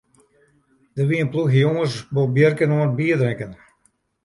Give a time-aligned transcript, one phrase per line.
[0.95, 3.51] Der wie in ploechje jonges bolbjirken oan it bierdrinken.